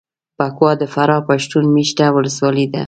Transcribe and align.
بکوا 0.37 0.71
دفراه 0.83 1.21
پښتون 1.29 1.63
مېشته 1.75 2.03
ولسوالي 2.15 2.65
ده 2.73 2.79